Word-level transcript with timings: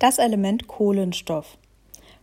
Das 0.00 0.16
Element 0.16 0.66
Kohlenstoff. 0.66 1.58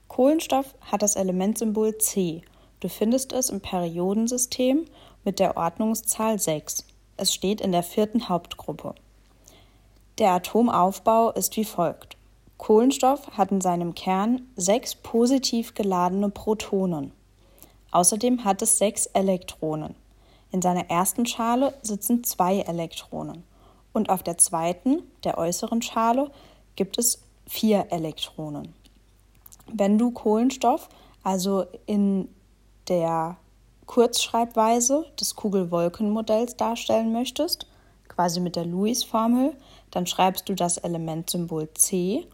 Kohlenstoff 0.08 0.74
hat 0.82 1.04
das 1.04 1.16
Elementsymbol 1.16 2.00
C. 2.00 2.42
Du 2.80 2.90
findest 2.90 3.34
es 3.34 3.52
im 3.52 3.62
Periodensystem 3.62 4.86
mit 5.24 5.38
der 5.38 5.58
Ordnungszahl 5.58 6.40
6. 6.40 6.86
Es 7.18 7.32
steht 7.32 7.62
in 7.62 7.72
der 7.72 7.84
vierten 7.84 8.30
Hauptgruppe. 8.30 8.96
Der 10.18 10.32
Atomaufbau 10.32 11.30
ist 11.34 11.56
wie 11.56 11.66
folgt. 11.66 12.18
Kohlenstoff 12.58 13.38
hat 13.38 13.52
in 13.52 13.62
seinem 13.62 13.94
Kern 13.94 14.42
sechs 14.56 14.96
positiv 14.96 15.76
geladene 15.76 16.32
Protonen. 16.32 17.12
Außerdem 17.92 18.44
hat 18.44 18.64
es 18.64 18.80
sechs 18.80 19.06
Elektronen. 19.06 19.94
In 20.52 20.64
seiner 20.64 20.90
ersten 20.90 21.28
Schale 21.28 21.76
sitzen 21.84 22.24
zwei 22.24 22.62
Elektronen 22.62 23.44
und 23.94 24.10
auf 24.10 24.24
der 24.24 24.40
zweiten, 24.40 25.04
der 25.24 25.38
äußeren 25.38 25.84
Schale, 25.84 26.32
gibt 26.76 26.98
es 26.98 27.27
vier 27.48 27.88
Elektronen. 27.90 28.74
Wenn 29.72 29.98
du 29.98 30.12
Kohlenstoff 30.12 30.90
also 31.24 31.66
in 31.86 32.30
der 32.88 33.38
Kurzschreibweise 33.86 35.06
des 35.20 35.36
Kugelwolkenmodells 35.36 36.58
darstellen 36.58 37.12
möchtest, 37.12 37.68
quasi 38.08 38.40
mit 38.40 38.56
der 38.56 38.66
Lewis-Formel, 38.66 39.56
dann 39.92 40.08
schreibst 40.08 40.48
du 40.50 40.54
das 40.54 40.78
Elementsymbol 40.78 41.70
C 41.74 42.28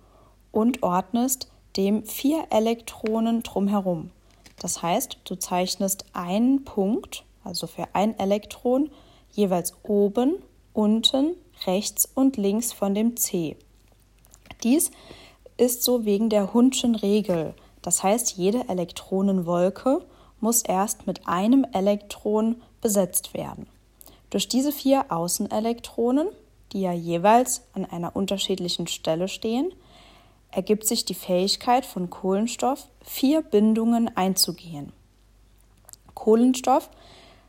und 0.51 0.83
ordnest 0.83 1.47
dem 1.77 2.05
vier 2.05 2.47
Elektronen 2.49 3.43
drumherum. 3.43 4.11
Das 4.59 4.81
heißt, 4.81 5.17
du 5.25 5.35
zeichnest 5.35 6.05
einen 6.13 6.63
Punkt, 6.63 7.23
also 7.43 7.67
für 7.67 7.87
ein 7.93 8.17
Elektron, 8.19 8.89
jeweils 9.31 9.73
oben, 9.83 10.35
unten, 10.73 11.35
rechts 11.65 12.07
und 12.13 12.37
links 12.37 12.71
von 12.71 12.93
dem 12.93 13.17
C. 13.17 13.57
Dies 14.63 14.91
ist 15.57 15.83
so 15.83 16.05
wegen 16.05 16.29
der 16.29 16.53
Hundschen 16.53 16.95
Regel. 16.95 17.53
Das 17.81 18.01
heißt, 18.01 18.37
jede 18.37 18.69
Elektronenwolke 18.69 20.05
muss 20.39 20.61
erst 20.61 21.05
mit 21.07 21.27
einem 21.27 21.65
Elektron 21.73 22.61
besetzt 22.81 23.33
werden. 23.33 23.67
Durch 24.29 24.47
diese 24.47 24.71
vier 24.71 25.11
Außenelektronen, 25.11 26.27
die 26.71 26.81
ja 26.81 26.91
jeweils 26.91 27.61
an 27.73 27.85
einer 27.85 28.15
unterschiedlichen 28.15 28.87
Stelle 28.87 29.27
stehen, 29.27 29.71
ergibt 30.49 30.87
sich 30.87 31.05
die 31.05 31.13
Fähigkeit 31.13 31.85
von 31.85 32.09
Kohlenstoff, 32.09 32.87
vier 33.01 33.41
Bindungen 33.41 34.15
einzugehen. 34.15 34.91
Kohlenstoff 36.13 36.89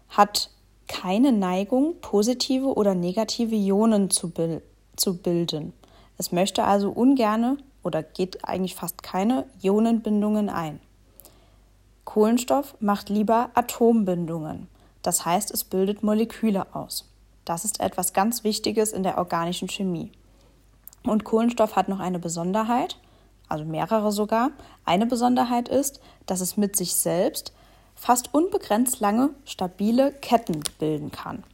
hat 0.09 0.51
keine 0.89 1.33
Neigung, 1.33 2.01
positive 2.01 2.75
oder 2.75 2.95
negative 2.95 3.55
Ionen 3.55 4.11
zu, 4.11 4.31
bil 4.31 4.63
zu 4.97 5.17
bilden. 5.17 5.73
Es 6.19 6.33
möchte 6.33 6.65
also 6.65 6.91
ungerne 6.91 7.57
oder 7.83 8.03
geht 8.03 8.47
eigentlich 8.47 8.75
fast 8.75 9.03
keine 9.03 9.45
Ionenbindungen 9.63 10.49
ein. 10.49 10.81
Kohlenstoff 12.05 12.77
macht 12.81 13.09
lieber 13.09 13.51
Atombindungen, 13.55 14.69
das 15.03 15.25
heißt 15.25 15.51
es 15.51 15.65
bildet 15.65 16.03
Moleküle 16.03 16.75
aus. 16.75 17.09
Das 17.45 17.65
ist 17.65 17.81
etwas 17.81 18.13
ganz 18.13 18.45
Wichtiges 18.45 18.93
in 18.93 19.03
der 19.03 19.19
organischen 19.19 19.69
Chemie. 19.69 20.13
Und 21.03 21.25
Kohlenstoff 21.25 21.77
hat 21.77 21.89
noch 21.89 22.01
eine 22.01 22.19
Besonderheit, 22.19 22.99
also 23.49 23.65
mehrere 23.65 24.13
sogar. 24.13 24.51
Eine 24.85 25.07
Besonderheit 25.07 25.69
ist, 25.69 26.01
dass 26.27 26.41
es 26.41 26.57
mit 26.57 26.77
sich 26.77 26.95
selbst 26.95 27.53
fast 27.95 28.33
unbegrenzt 28.33 29.01
lange 29.01 29.31
stabile 29.45 30.13
Ketten 30.13 30.63
bilden 30.79 31.11
kann. 31.11 31.45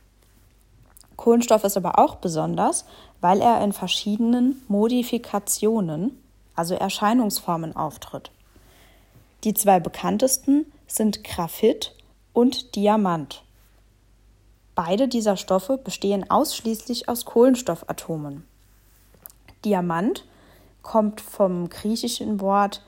Kohlenstoff 1.20 1.64
ist 1.64 1.76
aber 1.76 1.98
auch 1.98 2.14
besonders, 2.14 2.86
weil 3.20 3.42
er 3.42 3.62
in 3.62 3.74
verschiedenen 3.74 4.62
Modifikationen, 4.68 6.18
also 6.54 6.74
Erscheinungsformen 6.74 7.76
auftritt. 7.76 8.30
Die 9.44 9.52
zwei 9.52 9.80
bekanntesten 9.80 10.64
sind 10.86 11.22
Graphit 11.22 11.94
und 12.32 12.74
Diamant. 12.74 13.42
Beide 14.74 15.08
dieser 15.08 15.36
Stoffe 15.36 15.76
bestehen 15.76 16.30
ausschließlich 16.30 17.10
aus 17.10 17.26
Kohlenstoffatomen. 17.26 18.44
Diamant 19.62 20.24
kommt 20.80 21.20
vom 21.20 21.68
griechischen 21.68 22.40
Wort 22.40 22.82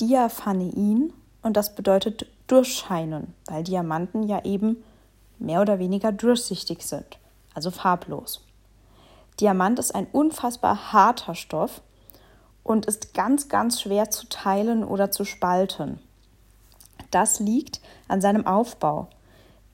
diaphanein 0.00 1.12
und 1.42 1.58
das 1.58 1.74
bedeutet 1.74 2.24
durchscheinen, 2.46 3.34
weil 3.44 3.64
Diamanten 3.64 4.22
ja 4.22 4.42
eben 4.46 4.82
mehr 5.38 5.60
oder 5.60 5.78
weniger 5.78 6.10
durchsichtig 6.10 6.80
sind, 6.80 7.18
also 7.56 7.70
farblos. 7.70 8.44
Diamant 9.40 9.78
ist 9.78 9.94
ein 9.94 10.06
unfassbar 10.12 10.92
harter 10.92 11.34
Stoff 11.34 11.82
und 12.62 12.86
ist 12.86 13.14
ganz, 13.14 13.48
ganz 13.48 13.80
schwer 13.80 14.10
zu 14.10 14.28
teilen 14.28 14.84
oder 14.84 15.10
zu 15.10 15.24
spalten. 15.24 15.98
Das 17.10 17.40
liegt 17.40 17.80
an 18.08 18.20
seinem 18.20 18.46
Aufbau, 18.46 19.08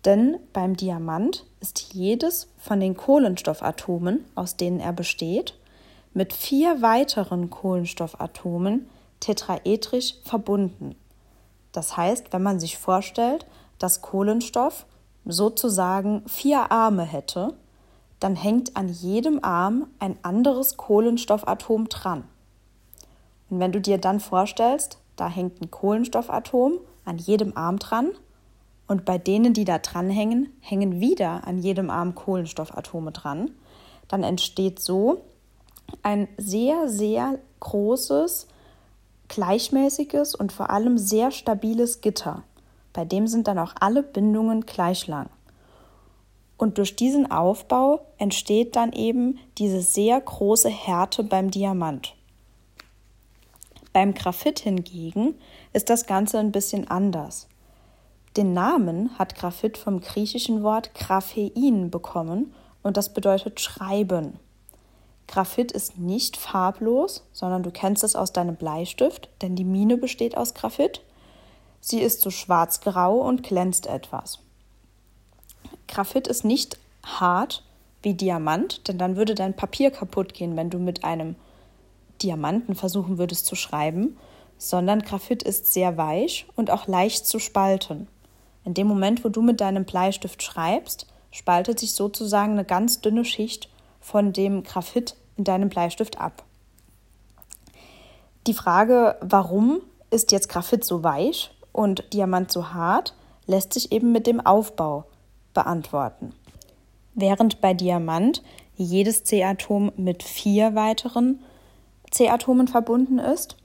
denn 0.04 0.38
beim 0.52 0.76
Diamant 0.76 1.44
ist 1.60 1.92
jedes 1.92 2.48
von 2.58 2.80
den 2.80 2.96
Kohlenstoffatomen, 2.96 4.24
aus 4.34 4.56
denen 4.56 4.80
er 4.80 4.92
besteht, 4.92 5.54
mit 6.12 6.32
vier 6.32 6.82
weiteren 6.82 7.50
Kohlenstoffatomen 7.50 8.88
tetraedrisch 9.20 10.16
verbunden. 10.24 10.94
Das 11.70 11.96
heißt, 11.96 12.32
wenn 12.32 12.42
man 12.42 12.60
sich 12.60 12.76
vorstellt, 12.76 13.46
dass 13.78 14.02
Kohlenstoff 14.02 14.86
sozusagen 15.24 16.22
vier 16.28 16.70
Arme 16.70 17.04
hätte, 17.04 17.54
dann 18.22 18.36
hängt 18.36 18.76
an 18.76 18.88
jedem 18.88 19.42
Arm 19.42 19.88
ein 19.98 20.16
anderes 20.22 20.76
Kohlenstoffatom 20.76 21.88
dran. 21.88 22.24
Und 23.50 23.58
wenn 23.58 23.72
du 23.72 23.80
dir 23.80 23.98
dann 23.98 24.20
vorstellst, 24.20 24.98
da 25.16 25.28
hängt 25.28 25.60
ein 25.60 25.70
Kohlenstoffatom 25.70 26.78
an 27.04 27.18
jedem 27.18 27.56
Arm 27.56 27.78
dran 27.78 28.12
und 28.86 29.04
bei 29.04 29.18
denen, 29.18 29.54
die 29.54 29.64
da 29.64 29.78
dranhängen, 29.78 30.52
hängen 30.60 31.00
wieder 31.00 31.46
an 31.46 31.58
jedem 31.58 31.90
Arm 31.90 32.14
Kohlenstoffatome 32.14 33.10
dran, 33.10 33.50
dann 34.08 34.22
entsteht 34.22 34.80
so 34.80 35.22
ein 36.02 36.28
sehr, 36.38 36.88
sehr 36.88 37.38
großes 37.60 38.46
gleichmäßiges 39.28 40.34
und 40.34 40.52
vor 40.52 40.70
allem 40.70 40.96
sehr 40.96 41.30
stabiles 41.30 42.00
Gitter. 42.00 42.44
Bei 42.92 43.04
dem 43.04 43.26
sind 43.26 43.48
dann 43.48 43.58
auch 43.58 43.74
alle 43.80 44.02
Bindungen 44.02 44.66
gleich 44.66 45.06
lang. 45.06 45.28
Und 46.56 46.78
durch 46.78 46.96
diesen 46.96 47.30
Aufbau 47.30 48.06
entsteht 48.18 48.76
dann 48.76 48.92
eben 48.92 49.38
diese 49.58 49.82
sehr 49.82 50.20
große 50.20 50.68
Härte 50.68 51.24
beim 51.24 51.50
Diamant. 51.50 52.14
Beim 53.92 54.14
Graphit 54.14 54.60
hingegen 54.60 55.34
ist 55.72 55.90
das 55.90 56.06
Ganze 56.06 56.38
ein 56.38 56.52
bisschen 56.52 56.88
anders. 56.88 57.48
Den 58.36 58.54
Namen 58.54 59.18
hat 59.18 59.34
Graphit 59.34 59.76
vom 59.76 60.00
griechischen 60.00 60.62
Wort 60.62 60.94
Graphein 60.94 61.90
bekommen 61.90 62.54
und 62.82 62.96
das 62.96 63.12
bedeutet 63.12 63.60
schreiben. 63.60 64.38
Graphit 65.26 65.72
ist 65.72 65.98
nicht 65.98 66.36
farblos, 66.36 67.24
sondern 67.32 67.62
du 67.62 67.70
kennst 67.70 68.04
es 68.04 68.16
aus 68.16 68.32
deinem 68.32 68.56
Bleistift, 68.56 69.28
denn 69.42 69.56
die 69.56 69.64
Mine 69.64 69.98
besteht 69.98 70.36
aus 70.36 70.54
Graphit. 70.54 71.02
Sie 71.80 72.00
ist 72.00 72.22
so 72.22 72.30
schwarzgrau 72.30 73.18
und 73.18 73.42
glänzt 73.42 73.86
etwas. 73.86 74.38
Graphit 75.92 76.26
ist 76.26 76.42
nicht 76.42 76.78
hart 77.04 77.62
wie 78.02 78.14
Diamant, 78.14 78.88
denn 78.88 78.96
dann 78.96 79.16
würde 79.16 79.34
dein 79.34 79.54
Papier 79.54 79.90
kaputt 79.90 80.32
gehen, 80.32 80.56
wenn 80.56 80.70
du 80.70 80.78
mit 80.78 81.04
einem 81.04 81.36
Diamanten 82.22 82.74
versuchen 82.74 83.18
würdest 83.18 83.44
zu 83.44 83.56
schreiben, 83.56 84.16
sondern 84.56 85.02
Graphit 85.02 85.42
ist 85.42 85.70
sehr 85.70 85.98
weich 85.98 86.46
und 86.56 86.70
auch 86.70 86.86
leicht 86.86 87.26
zu 87.26 87.38
spalten. 87.38 88.08
In 88.64 88.72
dem 88.72 88.86
Moment, 88.86 89.22
wo 89.22 89.28
du 89.28 89.42
mit 89.42 89.60
deinem 89.60 89.84
Bleistift 89.84 90.42
schreibst, 90.42 91.06
spaltet 91.30 91.78
sich 91.78 91.92
sozusagen 91.92 92.52
eine 92.52 92.64
ganz 92.64 93.02
dünne 93.02 93.26
Schicht 93.26 93.68
von 94.00 94.32
dem 94.32 94.62
Graphit 94.62 95.16
in 95.36 95.44
deinem 95.44 95.68
Bleistift 95.68 96.18
ab. 96.18 96.42
Die 98.46 98.54
Frage, 98.54 99.16
warum 99.20 99.82
ist 100.10 100.32
jetzt 100.32 100.48
Graphit 100.48 100.84
so 100.84 101.04
weich 101.04 101.50
und 101.70 102.14
Diamant 102.14 102.50
so 102.50 102.72
hart, 102.72 103.14
lässt 103.46 103.74
sich 103.74 103.92
eben 103.92 104.10
mit 104.10 104.26
dem 104.26 104.40
Aufbau 104.40 105.04
beantworten. 105.52 106.34
Während 107.14 107.60
bei 107.60 107.74
Diamant 107.74 108.42
jedes 108.76 109.24
C-Atom 109.24 109.92
mit 109.96 110.22
vier 110.22 110.74
weiteren 110.74 111.40
C-Atomen 112.10 112.68
verbunden 112.68 113.18
ist, 113.18 113.56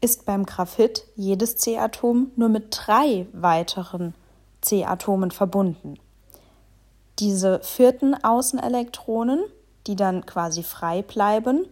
ist 0.00 0.26
beim 0.26 0.46
Graphit 0.46 1.04
jedes 1.16 1.56
C-Atom 1.56 2.32
nur 2.36 2.48
mit 2.48 2.66
drei 2.70 3.26
weiteren 3.32 4.14
C-Atomen 4.60 5.30
verbunden. 5.30 5.98
Diese 7.18 7.60
vierten 7.62 8.14
Außenelektronen 8.14 9.40
die 9.88 9.96
dann 9.96 10.26
quasi 10.26 10.62
frei 10.62 11.02
bleiben, 11.02 11.66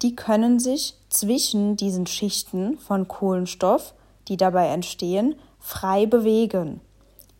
die 0.00 0.14
können 0.14 0.60
sich 0.60 0.94
zwischen 1.10 1.76
diesen 1.76 2.06
Schichten 2.06 2.78
von 2.78 3.08
Kohlenstoff, 3.08 3.94
die 4.28 4.36
dabei 4.36 4.68
entstehen, 4.68 5.34
frei 5.58 6.06
bewegen. 6.06 6.80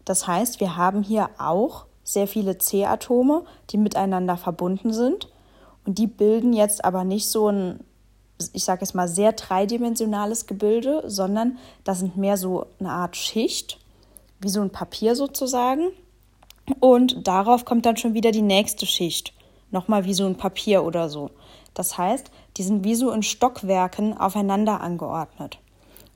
Das 0.08 0.26
heißt, 0.26 0.58
wir 0.60 0.76
haben 0.76 1.02
hier 1.02 1.28
auch 1.37 1.84
sehr 2.02 2.26
viele 2.26 2.56
C-Atome, 2.56 3.44
die 3.69 3.76
miteinander 3.76 4.38
verbunden 4.38 4.93
sind 4.94 5.28
und 5.84 5.99
die 5.99 6.06
bilden 6.06 6.55
jetzt 6.55 6.82
aber 6.82 7.05
nicht 7.05 7.28
so 7.28 7.49
ein 7.49 7.81
ich 8.52 8.64
sage 8.64 8.82
jetzt 8.82 8.94
mal, 8.94 9.08
sehr 9.08 9.32
dreidimensionales 9.32 10.46
Gebilde, 10.46 11.02
sondern 11.06 11.58
das 11.82 11.99
sind 11.99 12.16
mehr 12.16 12.37
so 12.37 12.66
eine 12.78 12.90
Art 12.90 13.16
Schicht, 13.16 13.81
wie 14.40 14.49
so 14.49 14.60
ein 14.60 14.70
Papier 14.70 15.16
sozusagen. 15.16 15.88
Und 16.78 17.26
darauf 17.26 17.64
kommt 17.64 17.84
dann 17.84 17.96
schon 17.96 18.14
wieder 18.14 18.31
die 18.31 18.43
nächste 18.43 18.87
Schicht, 18.87 19.32
nochmal 19.72 20.05
wie 20.05 20.14
so 20.14 20.25
ein 20.25 20.37
Papier 20.37 20.84
oder 20.84 21.08
so. 21.08 21.31
Das 21.75 21.99
heißt, 21.99 22.31
die 22.56 22.62
sind 22.62 22.84
wie 22.84 22.94
so 22.94 23.10
in 23.10 23.25
Stockwerken 23.25 24.16
aufeinander 24.16 24.81
angeordnet. 24.81 25.58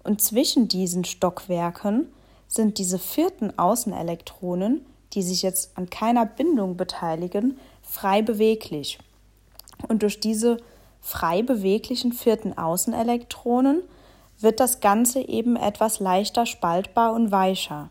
Und 0.04 0.20
zwischen 0.20 0.68
diesen 0.68 1.04
Stockwerken 1.04 2.06
sind 2.52 2.76
diese 2.76 2.98
vierten 2.98 3.58
Außenelektronen, 3.58 4.84
die 5.14 5.22
sich 5.22 5.40
jetzt 5.40 5.76
an 5.76 5.88
keiner 5.88 6.26
Bindung 6.26 6.76
beteiligen, 6.76 7.58
frei 7.82 8.20
beweglich. 8.20 8.98
Und 9.88 10.02
durch 10.02 10.20
diese 10.20 10.58
frei 11.00 11.42
beweglichen 11.42 12.12
vierten 12.12 12.56
Außenelektronen 12.56 13.82
wird 14.38 14.60
das 14.60 14.80
Ganze 14.80 15.20
eben 15.20 15.56
etwas 15.56 15.98
leichter 15.98 16.44
spaltbar 16.44 17.14
und 17.14 17.32
weicher. 17.32 17.88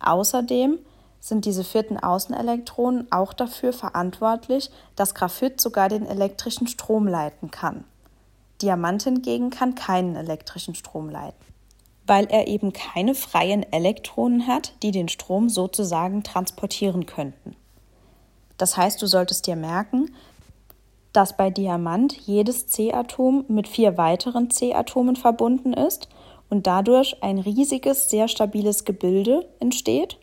Außerdem 0.00 0.78
sind 1.20 1.44
diese 1.44 1.64
vierten 1.64 1.98
Außenelektronen 1.98 3.12
auch 3.12 3.34
dafür 3.34 3.74
verantwortlich, 3.74 4.70
dass 4.96 5.14
Graphit 5.14 5.60
sogar 5.60 5.90
den 5.90 6.06
elektrischen 6.06 6.66
Strom 6.66 7.06
leiten 7.06 7.50
kann. 7.50 7.84
Diamant 8.62 9.02
hingegen 9.02 9.50
kann 9.50 9.74
keinen 9.74 10.16
elektrischen 10.16 10.74
Strom 10.74 11.10
leiten, 11.10 11.44
weil 12.08 12.26
er 12.26 12.48
eben 12.48 12.72
keine 12.72 13.14
freien 13.14 13.70
Elektronen 13.72 14.46
hat, 14.46 14.72
die 14.82 14.90
den 14.90 15.08
Strom 15.08 15.48
sozusagen 15.48 16.22
transportieren 16.22 17.06
könnten. 17.06 17.54
Das 18.56 18.76
heißt, 18.76 19.00
du 19.00 19.06
solltest 19.06 19.46
dir 19.46 19.56
merken, 19.56 20.10
dass 21.12 21.36
bei 21.36 21.50
Diamant 21.50 22.14
jedes 22.26 22.66
C-Atom 22.66 23.44
mit 23.48 23.68
vier 23.68 23.96
weiteren 23.96 24.50
C-Atomen 24.50 25.16
verbunden 25.16 25.72
ist 25.72 26.08
und 26.50 26.66
dadurch 26.66 27.22
ein 27.22 27.38
riesiges, 27.38 28.10
sehr 28.10 28.28
stabiles 28.28 28.84
Gebilde 28.84 29.48
entsteht 29.60 30.18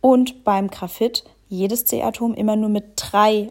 und 0.00 0.44
beim 0.44 0.68
Graphit 0.68 1.24
jedes 1.48 1.84
C-Atom 1.86 2.34
immer 2.34 2.56
nur 2.56 2.68
mit 2.68 2.92
drei 2.96 3.50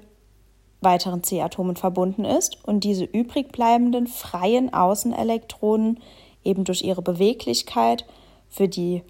weiteren 0.82 1.24
C-Atomen 1.24 1.76
verbunden 1.76 2.26
ist 2.26 2.58
und 2.66 2.84
diese 2.84 3.06
übrig 3.06 3.52
bleibenden 3.52 4.08
freien 4.08 4.74
Außenelektronen 4.74 6.00
eben 6.44 6.64
durch 6.64 6.82
ihre 6.82 7.02
Beweglichkeit 7.02 8.06
für 8.50 8.68
die 8.68 9.04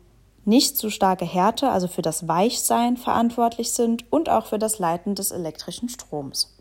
nicht 0.45 0.77
zu 0.77 0.89
starke 0.89 1.25
Härte, 1.25 1.69
also 1.69 1.87
für 1.87 2.01
das 2.01 2.27
Weichsein 2.27 2.97
verantwortlich 2.97 3.71
sind 3.71 4.11
und 4.11 4.29
auch 4.29 4.45
für 4.45 4.59
das 4.59 4.79
Leiten 4.79 5.15
des 5.15 5.31
elektrischen 5.31 5.89
Stroms. 5.89 6.57